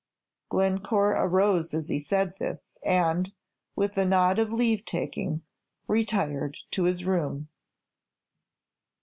Glencore 0.49 1.11
arose 1.11 1.75
as 1.75 1.89
he 1.89 1.99
said 1.99 2.33
this, 2.39 2.75
and, 2.83 3.35
with 3.75 3.95
a 3.99 4.03
nod 4.03 4.39
of 4.39 4.51
leave 4.51 4.83
taking, 4.83 5.43
retired 5.87 6.57
to 6.71 6.85
his 6.85 7.05
room. 7.05 7.49